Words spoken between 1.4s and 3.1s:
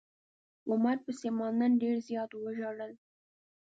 نن ډير زيات وژړل.